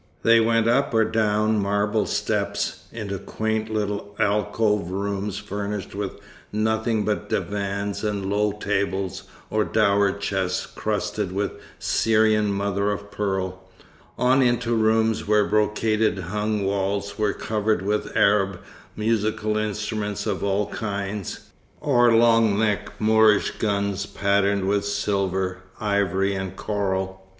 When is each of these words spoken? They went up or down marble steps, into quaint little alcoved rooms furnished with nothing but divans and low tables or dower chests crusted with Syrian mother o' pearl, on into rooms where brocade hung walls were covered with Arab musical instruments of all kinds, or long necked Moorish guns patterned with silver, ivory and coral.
They 0.23 0.39
went 0.39 0.67
up 0.67 0.95
or 0.95 1.05
down 1.05 1.59
marble 1.61 2.07
steps, 2.07 2.85
into 2.91 3.19
quaint 3.19 3.71
little 3.71 4.15
alcoved 4.19 4.89
rooms 4.89 5.37
furnished 5.37 5.93
with 5.93 6.13
nothing 6.51 7.05
but 7.05 7.29
divans 7.29 8.03
and 8.03 8.25
low 8.27 8.51
tables 8.51 9.25
or 9.51 9.63
dower 9.63 10.11
chests 10.11 10.65
crusted 10.65 11.31
with 11.31 11.51
Syrian 11.77 12.51
mother 12.51 12.89
o' 12.89 12.97
pearl, 12.97 13.63
on 14.17 14.41
into 14.41 14.73
rooms 14.73 15.27
where 15.27 15.45
brocade 15.45 16.17
hung 16.17 16.65
walls 16.65 17.19
were 17.19 17.33
covered 17.33 17.83
with 17.83 18.17
Arab 18.17 18.59
musical 18.95 19.55
instruments 19.55 20.25
of 20.25 20.43
all 20.43 20.65
kinds, 20.71 21.41
or 21.79 22.11
long 22.11 22.57
necked 22.57 22.99
Moorish 22.99 23.51
guns 23.59 24.07
patterned 24.07 24.67
with 24.67 24.83
silver, 24.83 25.59
ivory 25.79 26.33
and 26.33 26.55
coral. 26.55 27.21